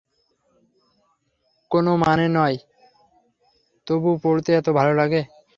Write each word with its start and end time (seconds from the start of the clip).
কোনো 1.71 1.91
মানে 2.01 2.25
হয় 2.25 2.33
না, 2.35 2.43
তবু 3.87 4.09
পড়তে 4.23 4.49
এত 4.59 4.67
ভালো 4.77 4.93
লাগে! 4.93 5.21